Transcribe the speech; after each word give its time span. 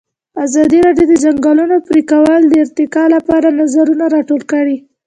ازادي 0.45 0.79
راډیو 0.87 1.07
د 1.09 1.11
د 1.11 1.13
ځنګلونو 1.23 1.75
پرېکول 1.87 2.41
د 2.47 2.53
ارتقا 2.63 3.03
لپاره 3.15 3.47
نظرونه 3.61 4.05
راټول 4.15 4.41
کړي. 4.51 4.77